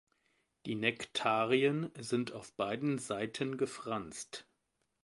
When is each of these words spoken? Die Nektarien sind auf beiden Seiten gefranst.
Die 0.65 0.73
Nektarien 0.73 1.91
sind 1.95 2.31
auf 2.31 2.53
beiden 2.55 2.97
Seiten 2.97 3.57
gefranst. 3.57 4.47